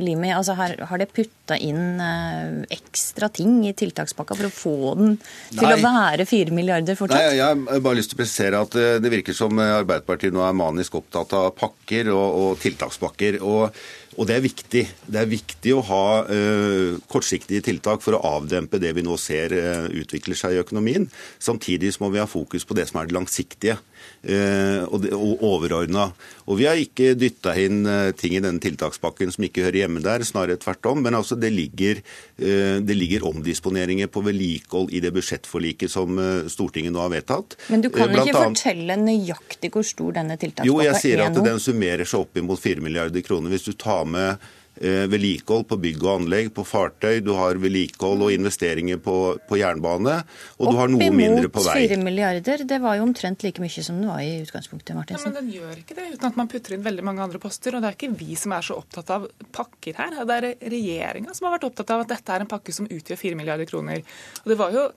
Limi. 0.03 0.33
Altså, 0.35 0.57
har, 0.59 0.75
har 0.91 0.99
det 0.99 1.13
putta 1.53 1.57
inn 1.61 2.01
uh, 2.01 2.65
ekstra 2.71 3.29
ting 3.29 3.67
i 3.69 3.73
tiltakspakka 3.73 4.37
for 4.37 4.49
å 4.49 4.53
få 4.53 4.95
den 4.99 5.17
til 5.53 5.67
Nei. 5.67 5.77
å 5.77 5.83
være 5.85 6.27
4 6.27 6.53
milliarder 6.55 6.97
fortsatt? 6.97 7.21
Nei, 7.21 7.37
Jeg 7.37 7.65
har 7.69 7.81
bare 7.81 7.99
lyst 7.99 8.13
til 8.13 8.19
å 8.19 8.23
presisere 8.23 8.63
at 8.63 8.77
det 9.03 9.13
virker 9.13 9.37
som 9.37 9.59
Arbeiderpartiet 9.59 10.33
nå 10.35 10.45
er 10.45 10.57
manisk 10.57 10.95
opptatt 10.95 11.33
av 11.37 11.53
pakker 11.57 12.13
og, 12.13 12.39
og 12.43 12.63
tiltakspakker. 12.63 13.43
og 13.43 13.73
og 14.21 14.29
det 14.29 14.35
er 14.37 14.45
viktig. 14.45 14.83
Det 15.09 15.21
er 15.21 15.29
viktig 15.31 15.73
å 15.73 15.85
ha 15.89 16.07
uh, 16.27 16.99
kortsiktige 17.11 17.65
tiltak 17.65 18.03
for 18.05 18.17
å 18.17 18.23
avdempe 18.37 18.81
det 18.83 18.93
vi 18.97 19.05
nå 19.05 19.17
ser 19.21 19.55
uh, 19.57 19.89
utvikler 19.89 20.37
seg 20.37 20.57
i 20.57 20.61
økonomien. 20.61 21.07
Samtidig 21.41 21.95
må 22.03 22.11
vi 22.13 22.21
ha 22.21 22.29
fokus 22.29 22.67
på 22.69 22.77
det 22.77 22.89
som 22.91 23.01
er 23.01 23.09
det 23.09 23.17
langsiktige 23.17 23.79
uh, 23.79 24.85
og, 24.85 25.09
og 25.17 25.47
overordna. 25.55 26.11
Og 26.45 26.61
vi 26.61 26.69
har 26.69 26.81
ikke 26.81 27.15
dytta 27.17 27.57
inn 27.63 27.87
ting 28.19 28.37
i 28.37 28.43
denne 28.43 28.61
tiltakspakken 28.61 29.33
som 29.33 29.47
ikke 29.47 29.65
hører 29.65 29.85
hjemme 29.85 30.05
der, 30.05 30.25
snarere 30.29 30.61
tvert 30.61 30.93
om. 30.93 31.01
Men 31.07 31.17
altså 31.17 31.39
det 31.43 31.51
ligger, 31.53 32.01
det 32.39 32.97
ligger 32.97 33.27
omdisponeringer 33.29 34.09
på 34.13 34.23
vedlikehold 34.25 34.93
i 34.95 35.03
det 35.05 35.13
budsjettforliket 35.15 35.93
som 35.93 36.19
Stortinget 36.51 36.95
nå 36.95 37.03
har 37.03 37.13
vedtatt. 37.13 37.57
Men 37.73 37.85
du 37.85 37.91
kan 37.93 38.11
Blant 38.11 38.31
ikke 38.31 38.41
annet, 38.41 38.63
fortelle 38.63 38.97
nøyaktig 39.03 39.73
hvor 39.75 39.87
stor 39.87 40.17
denne 40.19 40.39
tiltakspakka 40.39 40.67
er 40.67 40.71
nå? 40.71 40.73
Jo, 40.73 40.89
jeg 40.89 41.03
sier 41.03 41.25
at 41.27 41.39
den 41.39 41.63
summerer 41.63 42.09
seg 42.09 42.27
opp 42.27 42.41
imot 42.41 42.63
4 42.63 42.85
milliarder 42.85 43.25
kroner. 43.27 43.53
Hvis 43.53 43.69
du 43.69 43.73
tar 43.79 44.07
med 44.09 44.31
eh, 44.33 44.51
vedlikehold 44.81 45.67
på 45.69 45.77
bygg 45.83 46.05
og 46.07 46.13
anlegg, 46.15 46.49
på 46.57 46.65
fartøy, 46.67 47.21
du 47.25 47.33
har 47.37 47.59
vedlikehold 47.61 48.25
og 48.27 48.33
investeringer 48.35 48.99
på, 49.03 49.17
på 49.49 49.59
jernbane, 49.61 50.15
og 50.57 50.67
Opp 50.67 50.73
du 50.73 50.79
har 50.81 50.93
noe 50.93 51.09
mindre 51.13 51.51
på 51.53 51.63
vei. 51.63 51.75
Opp 51.75 51.93
imot 51.93 51.99
4 51.99 52.07
milliarder, 52.07 52.65
det 52.69 52.79
var 52.83 52.97
jo 52.99 53.07
omtrent 53.07 53.45
like 53.45 53.63
mye 53.63 53.85
som 53.85 54.01
den 54.01 54.11
var 54.11 54.23
i 54.25 54.41
utgangspunktet, 54.43 54.95
Martinsen. 54.97 55.29
Ja, 55.29 55.35
men 55.35 55.39
den 55.41 55.55
gjør 55.55 55.83
ikke 55.83 55.99
det 55.99 56.09
uten 56.15 56.29
at 56.31 56.39
man 56.41 56.51
putter 56.53 56.77
inn 56.77 56.87
veldig 56.87 57.07
mange 57.07 57.25
andre 57.27 57.43
poster. 57.43 57.77
Og 57.77 57.85
det 57.85 57.91
er 57.91 57.99
ikke 57.99 58.13
vi 58.19 58.37
som 58.39 58.57
er 58.57 58.67
så 58.67 58.79
opptatt 58.81 59.13
av 59.15 59.29
pakker 59.55 59.99
her. 60.01 60.21
Det 60.29 60.39
er 60.39 60.49
regjeringa 60.73 61.37
som 61.37 61.49
har 61.49 61.59
vært 61.59 61.69
opptatt 61.69 61.93
av 61.95 62.05
at 62.05 62.15
dette 62.17 62.37
er 62.37 62.45
en 62.45 62.51
pakke 62.51 62.75
som 62.75 62.89
utgjør 62.89 63.21
4 63.21 63.39
milliarder 63.39 63.69
kroner. 63.69 64.05
Og 64.43 64.55
det 64.55 64.61
var 64.61 64.75
jo 64.77 64.89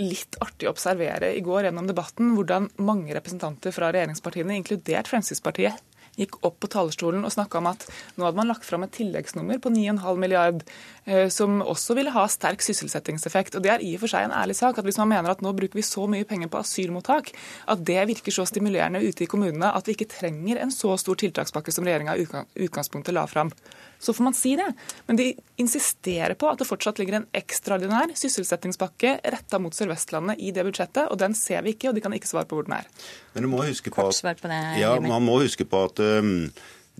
litt 0.00 0.38
artig 0.40 0.68
å 0.68 0.72
observere 0.72 1.34
i 1.36 1.42
går 1.44 1.68
gjennom 1.68 1.88
debatten 1.88 2.32
hvordan 2.36 2.70
mange 2.80 3.12
representanter 3.16 3.74
fra 3.76 3.90
regjeringspartiene, 3.92 4.56
inkludert 4.56 5.10
Fremskrittspartiet, 5.10 5.82
gikk 6.18 6.38
opp 6.46 6.58
på 6.62 6.70
talerstolen 6.72 7.24
og 7.26 7.34
snakka 7.34 7.60
om 7.60 7.68
at 7.70 7.86
nå 8.16 8.26
hadde 8.26 8.40
man 8.40 8.50
lagt 8.50 8.66
fram 8.66 8.84
et 8.86 8.94
tilleggsnummer 8.96 9.60
på 9.62 9.72
9,5 9.74 10.20
milliard, 10.20 10.64
eh, 11.04 11.28
som 11.32 11.60
også 11.62 11.96
ville 11.98 12.14
ha 12.14 12.26
sterk 12.30 12.64
sysselsettingseffekt. 12.64 13.56
Og 13.56 13.62
Det 13.62 13.72
er 13.74 13.84
i 13.84 13.94
og 13.96 14.04
for 14.04 14.14
seg 14.14 14.26
en 14.26 14.36
ærlig 14.36 14.56
sak 14.58 14.78
at 14.78 14.84
hvis 14.86 15.00
man 15.02 15.12
mener 15.12 15.30
at 15.30 15.42
nå 15.44 15.52
bruker 15.56 15.78
vi 15.78 15.86
så 15.86 16.06
mye 16.10 16.28
penger 16.28 16.48
på 16.48 16.62
asylmottak, 16.62 17.32
at 17.68 17.84
det 17.84 18.00
virker 18.08 18.34
så 18.34 18.46
stimulerende 18.48 19.02
ute 19.04 19.24
i 19.24 19.30
kommunene 19.30 19.72
at 19.74 19.86
vi 19.86 19.96
ikke 19.96 20.10
trenger 20.10 20.60
en 20.60 20.74
så 20.74 20.96
stor 21.00 21.18
tiltakspakke 21.20 21.72
som 21.72 21.86
regjeringa 21.86 22.16
i 22.16 22.26
utgangspunktet 22.66 23.14
la 23.14 23.26
fram 23.30 23.52
så 24.00 24.14
får 24.16 24.24
man 24.24 24.36
si 24.36 24.54
det. 24.56 24.66
Men 25.06 25.18
de 25.20 25.28
insisterer 25.60 26.34
på 26.40 26.48
at 26.48 26.60
det 26.60 26.68
fortsatt 26.68 26.98
ligger 27.00 27.20
en 27.20 27.28
ekstraordinær 27.36 28.14
sysselsettingspakke 28.16 29.18
retta 29.34 29.60
mot 29.60 29.76
Sør-Vestlandet 29.76 30.40
i 30.40 30.54
det 30.56 30.64
budsjettet, 30.66 31.06
og 31.06 31.20
den 31.20 31.36
ser 31.36 31.62
vi 31.66 31.76
ikke, 31.76 31.90
og 31.90 31.98
de 31.98 32.04
kan 32.04 32.16
ikke 32.16 32.30
svare 32.30 32.48
på 32.48 32.58
hvor 32.58 32.68
den 32.68 32.78
er. 32.80 32.88
Men 33.34 33.46
du 33.46 33.52
må 33.52 33.62
huske 33.68 33.92
på 33.92 34.08
at, 34.08 34.40
på 34.40 34.50
det, 34.50 34.60
ja, 34.80 34.94
man 35.04 35.26
må 35.26 35.40
huske 35.44 35.68
på 35.68 35.84
at 35.90 36.00
um, 36.00 36.48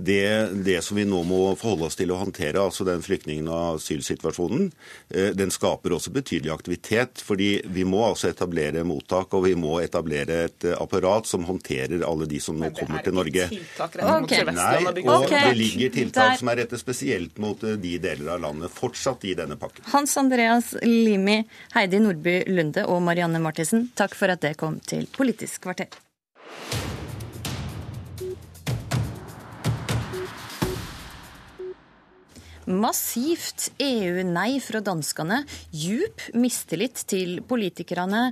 det, 0.05 0.49
det, 0.65 0.83
som 0.83 0.97
vi 0.97 1.05
nå 1.05 1.21
må 1.29 1.41
forholde 1.59 1.89
oss 1.91 1.99
til 1.99 2.13
å 2.15 2.19
håndtere, 2.21 2.61
altså 2.63 2.87
den 2.89 3.03
flyktningen- 3.05 3.51
og 3.51 3.79
asylsituasjonen, 3.79 4.71
eh, 5.13 5.31
den 5.37 5.53
skaper 5.53 5.95
også 5.97 6.13
betydelig 6.15 6.53
aktivitet. 6.55 7.21
fordi 7.21 7.63
vi 7.65 7.85
må 7.85 8.01
altså 8.07 8.31
etablere 8.31 8.85
mottak, 8.85 9.35
og 9.35 9.45
vi 9.45 9.55
må 9.55 9.81
etablere 9.81 10.45
et 10.47 10.65
eh, 10.65 10.77
apparat 10.81 11.27
som 11.27 11.45
håndterer 11.45 12.05
alle 12.07 12.27
de 12.27 12.41
som 12.41 12.57
nå 12.57 12.71
kommer 12.77 13.05
til 13.05 13.15
Norge. 13.15 13.49
Okay. 13.51 14.45
Nei, 14.51 15.05
og 15.05 15.29
det 15.29 15.55
ligger 15.57 15.95
tiltak 15.95 16.39
som 16.41 16.53
er 16.53 16.63
rettet 16.65 16.81
spesielt 16.81 17.39
mot 17.39 17.63
eh, 17.65 17.79
de 17.81 17.97
deler 18.03 18.35
av 18.37 18.45
landet, 18.47 18.73
fortsatt 18.73 19.25
i 19.29 19.37
denne 19.39 19.59
pakken. 19.61 19.85
Hans 19.93 20.17
Andreas 20.21 20.75
Limi, 20.83 21.43
Heidi 21.75 22.01
Nordby 22.03 22.41
Lunde 22.49 22.87
og 22.89 23.03
Marianne 23.05 23.43
Martinsen, 23.43 23.91
takk 23.95 24.17
for 24.17 24.33
at 24.33 24.45
det 24.45 24.57
kom 24.61 24.81
til 24.87 25.09
Politisk 25.11 25.67
kvarter. 25.67 26.10
Massivt 32.71 33.73
EU-nei 33.83 34.61
fra 34.63 34.79
danskene, 34.85 35.41
djup 35.75 36.23
mistillit 36.39 37.01
til 37.11 37.41
politikerne. 37.43 38.29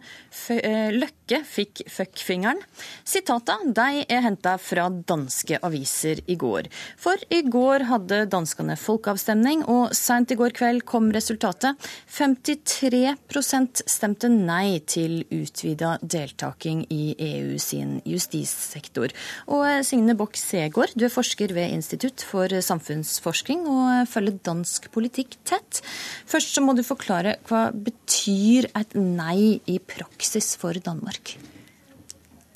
Eh, 0.55 0.93
Løkke 0.95 1.41
fikk 1.43 1.83
fuckfingeren. 1.91 2.61
Sitata 3.03 3.57
de 3.65 4.05
er 4.07 4.23
henta 4.23 4.55
fra 4.63 4.87
danske 4.89 5.59
aviser 5.67 6.23
i 6.31 6.37
går. 6.39 6.69
For 6.97 7.19
i 7.35 7.41
går 7.51 7.89
hadde 7.91 8.21
danskene 8.31 8.77
folkeavstemning, 8.79 9.65
og 9.67 9.91
seint 9.99 10.31
i 10.31 10.39
går 10.39 10.55
kveld 10.55 10.87
kom 10.87 11.11
resultatet. 11.15 11.75
53% 12.15 13.83
stemte 13.91 14.31
nei 14.31 14.79
til 14.87 15.25
utvida 15.35 15.97
deltaking 16.01 16.85
i 16.95 17.17
EU 17.19 17.59
sin 17.59 17.99
justissektor. 18.07 19.11
Og 19.51 19.67
eh, 19.67 19.83
Signe 19.83 20.15
Bock 20.15 20.39
Segård, 20.39 20.95
du 20.95 21.09
er 21.09 21.15
forsker 21.15 21.59
ved 21.59 21.75
Institutt 21.75 22.23
for 22.23 22.47
samfunnsforskning 22.47 23.67
og 23.67 24.07
følger 24.07 24.28
følger 24.29 24.45
dansk 24.45 24.91
politikk 24.93 25.37
tett. 25.45 25.83
Først 26.27 26.55
så 26.55 26.61
må 26.61 26.75
du 26.75 26.83
forklare 26.83 27.37
hva 27.49 27.71
betyr 27.73 28.69
et 28.77 28.95
nei 28.95 29.61
i 29.67 29.79
praksis 29.79 30.57
for 30.57 30.73
Danmark? 30.73 31.37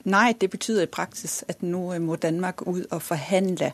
Nei, 0.05 0.33
det 0.33 0.51
betyr 0.51 0.83
i 0.83 0.91
praksis 0.91 1.45
at 1.49 1.63
nå 1.63 1.99
må 2.01 2.17
Danmark 2.17 2.67
ut 2.67 2.87
og 2.91 3.03
forhandle 3.03 3.73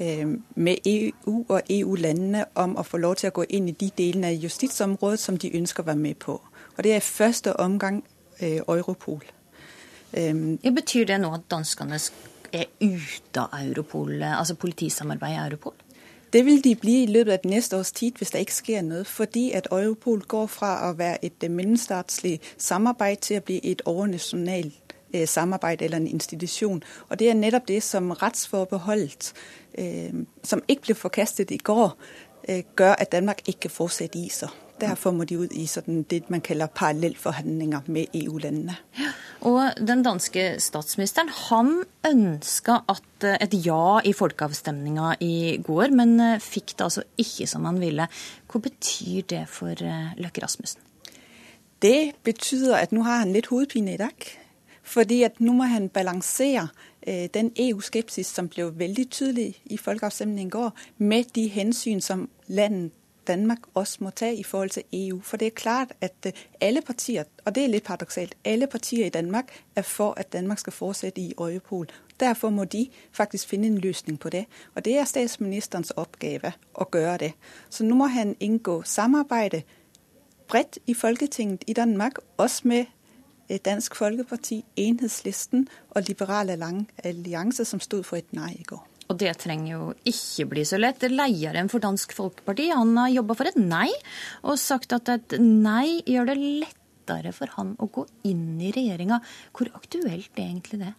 øh, 0.00 0.38
med 0.54 0.76
EU 0.84 1.44
og 1.48 1.62
EU-landene 1.70 2.44
om 2.54 2.76
å 2.76 2.82
få 2.82 2.98
lov 2.98 3.16
til 3.16 3.30
å 3.30 3.36
gå 3.40 3.46
inn 3.48 3.68
i 3.68 3.76
de 3.76 3.90
delene 3.96 4.28
av 4.28 4.42
justisområdet 4.44 5.20
som 5.20 5.38
de 5.38 5.54
ønsker 5.56 5.82
å 5.82 5.86
være 5.86 6.02
med 6.02 6.20
på. 6.20 6.40
Og 6.76 6.84
Det 6.84 6.92
er 6.92 7.00
i 7.00 7.00
første 7.00 7.56
omgang 7.56 8.04
øh, 8.42 8.60
Europol. 8.68 9.22
Ja, 10.12 10.70
betyr 10.70 11.06
det 11.08 11.16
nå 11.22 11.30
at 11.32 11.46
danskene 11.48 11.96
er 12.52 12.66
ute 12.84 13.40
av 13.40 13.62
Europol, 13.64 14.20
altså 14.20 14.58
politisamarbeidet 14.60 15.38
i 15.38 15.44
Europol? 15.46 15.81
Det 16.32 16.44
vil 16.44 16.64
de 16.64 16.76
bli 16.76 17.02
i 17.02 17.06
løpet 17.06 17.32
av 17.32 17.38
det 17.42 17.50
neste 17.50 17.76
års 17.76 17.92
tid 17.92 18.16
hvis 18.16 18.30
det 18.32 18.40
ikke 18.40 18.54
skjer 18.56 18.84
noe. 18.86 19.04
Fordi 19.04 19.50
at 19.52 19.68
Europol 19.72 20.22
går 20.24 20.46
fra 20.48 20.70
å 20.88 20.94
være 20.96 21.20
et 21.24 21.44
øh, 21.44 21.50
mellomstatslig 21.50 22.38
samarbeid 22.56 23.20
til 23.26 23.40
å 23.40 23.44
bli 23.44 23.60
et 23.72 23.82
overnasjonalt 23.86 24.96
øh, 25.14 25.26
samarbeid 25.28 25.82
eller 25.82 26.00
en 26.00 26.08
institusjon. 26.08 26.82
Og 27.08 27.18
Det 27.18 27.30
er 27.30 27.36
nettopp 27.36 27.68
det 27.68 27.82
som 27.82 28.10
rettsforbeholdet, 28.10 29.32
øh, 29.78 30.24
som 30.42 30.64
ikke 30.68 30.82
ble 30.88 30.94
forkastet 30.94 31.50
i 31.50 31.60
går, 31.60 31.96
gjør 32.48 32.94
at 32.98 33.12
Danmark 33.12 33.44
ikke 33.46 33.68
fortsetter 33.68 34.18
i 34.18 34.28
seg. 34.28 34.61
Derfor 34.82 35.14
må 35.14 35.26
de 35.28 35.36
ut 35.38 35.52
i 35.54 35.68
sånn 35.70 36.02
det 36.10 36.24
man 36.32 36.42
kaller 36.42 36.70
parallellforhandlinger 36.74 37.86
med 37.92 38.14
EU-landene. 38.18 38.74
Og 39.46 39.78
Den 39.78 40.02
danske 40.02 40.56
statsministeren 40.62 41.30
han 41.48 41.72
ønska 42.06 42.80
eh, 43.22 43.36
et 43.38 43.54
ja 43.64 44.00
i 44.06 44.14
folkeavstemninga 44.14 45.16
i 45.22 45.58
går, 45.62 45.94
men 45.94 46.14
eh, 46.20 46.42
fikk 46.42 46.76
det 46.76 46.86
altså 46.88 47.04
ikke 47.18 47.46
som 47.50 47.66
han 47.68 47.80
ville. 47.82 48.08
Hva 48.50 48.62
betyr 48.62 49.26
det 49.34 49.42
for 49.50 49.74
eh, 49.78 50.14
Løkke 50.18 50.42
Rasmussen? 50.44 50.82
Det 51.82 52.14
betyr 52.26 52.76
at 52.78 52.94
nå 52.94 53.02
har 53.06 53.22
han 53.22 53.34
litt 53.34 53.50
hodepine 53.50 53.96
i 53.96 54.00
dag. 54.02 54.30
Fordi 54.82 55.20
at 55.26 55.38
nå 55.42 55.54
må 55.54 55.66
han 55.70 55.88
balansere 55.94 56.68
den 57.02 57.48
EU-skepsis 57.58 58.28
som 58.34 58.48
ble 58.50 58.68
veldig 58.78 59.04
tydelig 59.10 59.56
i 59.74 59.78
folkeavstemningen 59.78 60.50
i 60.50 60.52
går, 60.52 60.68
med 61.02 61.30
de 61.34 61.48
hensyn 61.50 62.02
som 62.02 62.28
landet 62.46 62.92
Danmark 63.26 63.58
også 63.74 63.98
må 64.00 64.10
ta 64.10 64.30
i 64.30 64.42
forhold 64.42 64.70
til 64.70 64.82
EU. 64.92 65.20
For 65.20 65.36
det 65.36 65.46
er 65.46 65.50
klart 65.50 65.92
at 66.00 66.14
øh, 66.26 66.32
alle 66.60 66.82
partier, 66.82 67.24
og 67.44 67.54
det 67.54 67.64
er 67.64 67.68
litt 67.68 67.84
paradoksalt, 67.84 68.34
alle 68.44 68.66
partier 68.66 69.06
i 69.06 69.08
Danmark 69.08 69.52
er 69.76 69.82
for 69.82 70.14
at 70.16 70.32
Danmark 70.32 70.58
skal 70.58 70.72
fortsette 70.72 71.20
i 71.20 71.34
Europol. 71.38 71.86
Derfor 72.20 72.50
må 72.50 72.64
de 72.64 72.88
faktisk 73.12 73.48
finne 73.48 73.66
en 73.66 73.78
løsning 73.78 74.20
på 74.20 74.28
det. 74.28 74.44
Og 74.74 74.84
det 74.84 74.98
er 74.98 75.04
statsministerens 75.04 75.90
oppgave 75.90 76.52
å 76.74 76.88
gjøre 76.92 77.18
det. 77.18 77.32
Så 77.70 77.84
nå 77.84 77.94
må 77.94 78.06
han 78.06 78.36
inngå 78.40 78.82
samarbeide 78.82 79.62
bredt 80.48 80.78
i 80.86 80.94
Folketinget 80.94 81.64
i 81.66 81.72
Danmark, 81.72 82.18
også 82.36 82.68
med 82.68 82.84
øh, 83.50 83.58
Dansk 83.64 83.94
Folkeparti, 83.96 84.64
Enhedslisten 84.76 85.68
og 85.90 86.02
Liberal 86.02 86.50
Allianse, 87.04 87.64
som 87.64 87.80
stod 87.80 88.02
for 88.02 88.16
et 88.16 88.32
nei 88.32 88.56
i 88.58 88.62
går. 88.62 88.91
Og 89.10 89.18
det 89.20 89.32
trenger 89.42 89.72
jo 89.72 89.88
ikke 90.08 90.48
bli 90.52 90.64
så 90.68 90.78
lett. 90.80 91.02
Lederen 91.10 91.70
for 91.72 91.82
Dansk 91.82 92.14
Folkeparti 92.16 92.68
han 92.72 92.94
har 92.98 93.12
jobba 93.12 93.36
for 93.38 93.50
et 93.50 93.58
nei, 93.58 93.90
og 94.46 94.60
sagt 94.60 94.94
at 94.96 95.10
et 95.12 95.36
nei 95.40 96.00
gjør 96.06 96.32
det 96.32 96.38
lettere 96.40 97.32
for 97.36 97.52
han 97.58 97.74
å 97.82 97.90
gå 97.92 98.06
inn 98.30 98.60
i 98.62 98.72
regjeringa. 98.74 99.20
Hvor 99.52 99.72
aktuelt 99.76 100.30
er 100.38 100.44
egentlig 100.46 100.82
det? 100.84 100.92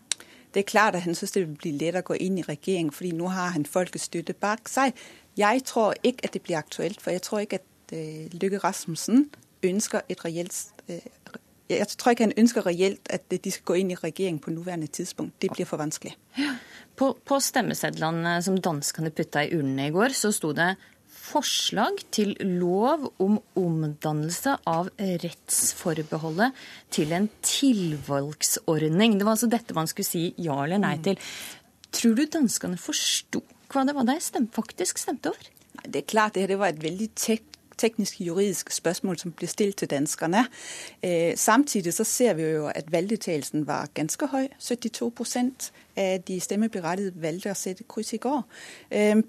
Det 0.53 0.61
er 0.61 0.69
klart 0.69 0.97
at 0.99 1.07
han 1.07 1.17
syns 1.17 1.33
det 1.33 1.45
vil 1.45 1.55
bli 1.57 1.71
lettere 1.79 2.03
å 2.03 2.09
gå 2.11 2.19
inn 2.21 2.37
i 2.37 2.45
regjering, 2.45 2.91
fordi 2.93 3.13
nå 3.17 3.31
har 3.33 3.55
han 3.55 3.65
folkets 3.65 4.09
støtte 4.11 4.35
bak 4.37 4.69
seg. 4.69 4.93
Jeg 5.39 5.63
tror 5.65 5.95
ikke 6.05 6.27
at 6.27 6.35
det 6.35 6.43
blir 6.45 6.59
aktuelt, 6.59 7.01
for 7.01 7.15
jeg 7.15 7.23
tror 7.25 7.41
ikke 7.41 7.63
at 7.63 7.95
uh, 7.95 8.35
Lykke 8.37 8.61
Rasmussen 8.61 9.31
ønsker 9.63 10.03
et 10.11 10.21
reelt 10.25 10.53
uh, 10.91 11.39
jeg 11.71 11.87
tror 11.87 12.11
ikke 12.11 12.27
han 12.27 12.35
ønsker 12.37 12.65
reelt 12.67 13.07
at 13.09 13.31
de 13.31 13.51
skal 13.51 13.65
gå 13.65 13.79
inn 13.81 13.93
i 13.93 13.97
regjering 13.97 14.37
på 14.41 14.51
nåværende 14.51 14.87
tidspunkt. 14.87 15.41
Det 15.41 15.49
blir 15.55 15.65
for 15.65 15.81
vanskelig. 15.81 16.13
Ja. 16.37 16.53
På, 16.93 17.13
på 17.17 17.39
stemmesedlene 17.41 18.37
som 18.45 18.59
danskene 18.61 19.11
putta 19.13 19.43
i 19.45 19.53
urnene 19.55 19.89
i 19.89 19.93
går, 19.93 20.13
så 20.13 20.29
sto 20.33 20.51
det 20.53 20.75
forslag 21.23 22.01
til 22.13 22.33
lov 22.59 23.07
om 23.23 23.39
omdannelse 23.57 24.57
av 24.69 24.91
rettsforbeholdet 24.99 26.53
til 26.93 27.15
en 27.15 27.29
tilvalgsordning. 27.45 29.17
Det 29.17 29.25
var 29.25 29.37
altså 29.37 29.49
dette 29.51 29.77
man 29.77 29.89
skulle 29.89 30.09
si 30.09 30.25
ja 30.43 30.59
eller 30.65 30.81
nei 30.83 30.97
til. 31.05 31.17
Tror 31.93 32.17
du 32.17 32.25
danskene 32.27 32.79
forsto 32.81 33.41
hva 33.73 33.87
det 33.87 33.95
var 33.97 34.05
de 34.05 34.19
faktisk 34.53 34.99
stemte 35.01 35.31
over? 35.31 35.49
Det 35.83 36.03
er 36.03 36.09
klart, 36.09 36.37
det 36.37 36.59
var 36.59 36.69
et 36.69 36.83
veldig 36.83 37.09
tett 37.17 37.52
tekniske 37.77 38.23
juridiske 38.23 38.73
spørsmål 38.73 39.17
som 39.17 39.31
blir 39.31 39.47
stilt 39.47 39.77
til 39.77 39.89
danskerne. 39.89 40.45
Øh, 41.05 41.37
samtidig 41.37 41.93
så 41.93 42.03
ser 42.03 42.33
vi 42.33 42.43
jo 42.43 42.67
at 42.67 42.91
valgdeltakelsen 42.91 43.67
var 43.67 43.89
ganske 43.93 44.27
høy. 44.27 44.47
72% 44.59 45.71
av 45.95 46.19
de 46.27 46.39
stemmeberettigede 46.39 47.21
valgte 47.21 47.51
å 47.51 47.57
sette 47.57 47.83
kryss 47.83 48.13
i 48.13 48.17
går. 48.17 48.43
Øh, 48.91 49.23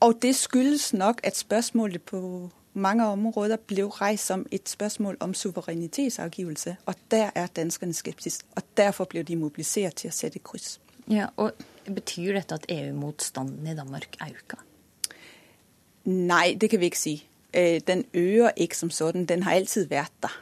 og 0.00 0.22
det 0.22 0.36
skyldes 0.36 0.92
nok 0.92 1.20
at 1.24 1.36
spørsmålet 1.36 2.02
på 2.02 2.50
mange 2.72 3.06
områder 3.06 3.56
ble 3.56 3.84
reist 3.84 4.26
som 4.26 4.46
et 4.52 4.68
spørsmål 4.68 5.16
om 5.20 5.34
suverenitetsavgivelse. 5.34 6.76
Og 6.86 6.94
der 7.10 7.30
er 7.34 7.46
danskerne 7.46 7.94
skeptiske. 7.94 8.44
Og 8.56 8.62
derfor 8.76 9.04
ble 9.04 9.22
de 9.22 9.36
mobilisert 9.36 9.94
til 9.94 10.08
å 10.08 10.14
sette 10.14 10.38
kryss. 10.38 10.78
Ja, 11.10 11.26
og 11.36 11.52
Betyr 11.94 12.36
dette 12.36 12.58
at 12.58 12.66
EU-motstanden 12.70 13.66
i 13.66 13.74
Danmark 13.74 14.16
øker? 14.22 14.60
Nei, 16.10 16.54
det 16.58 16.70
kan 16.72 16.82
vi 16.82 16.90
ikke 16.90 17.00
si. 17.00 17.16
Øh, 17.54 17.80
den 17.86 18.04
øker 18.14 18.50
ikke 18.56 18.76
som 18.76 18.90
sådan. 18.90 19.26
Den 19.26 19.42
har 19.42 19.58
alltid 19.58 19.88
vært 19.90 20.14
der. 20.22 20.36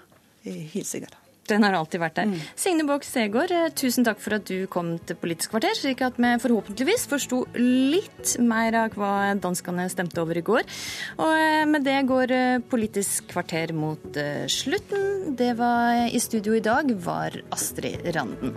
Øh, 0.46 0.52
helt 0.75 0.87
sikkert. 0.87 1.16
Den 1.48 1.64
har 1.64 1.72
alltid 1.72 2.00
vært 2.00 2.16
der. 2.16 2.26
Mm. 2.28 2.40
Signe 2.56 2.84
Båk 2.84 3.04
Segård, 3.08 3.50
eh, 3.50 3.70
tusen 3.72 4.04
takk 4.04 4.20
for 4.20 4.37
at 4.37 4.44
du 4.44 4.66
kom 4.68 4.98
til 4.98 5.16
Politisk 5.16 5.54
kvarter, 5.54 5.72
slik 5.75 6.02
at 6.04 6.18
vi 6.20 6.34
forhåpentligvis 6.42 7.06
forsto 7.08 7.46
litt 7.56 8.34
mer 8.38 8.76
av 8.76 8.92
hva 8.92 9.32
danskene 9.40 9.88
stemte 9.88 10.20
over 10.20 10.37
i 10.37 10.44
går. 10.44 10.68
Og 11.18 11.68
med 11.68 11.84
det 11.84 12.06
går 12.06 12.37
Politisk 12.68 13.32
kvarter 13.32 13.72
mot 13.72 14.20
slutten. 14.46 15.37
Det 15.37 15.56
var 15.56 16.08
i 16.12 16.20
studio 16.20 16.52
i 16.52 16.60
dag 16.60 16.92
var 17.00 17.32
Astrid 17.50 18.04
Randen. 18.14 18.52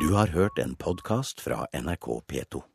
Du 0.00 0.12
har 0.14 0.26
hørt 0.32 0.58
en 0.58 0.74
podkast 0.74 1.40
fra 1.40 1.66
NRK 1.72 2.24
P2. 2.26 2.73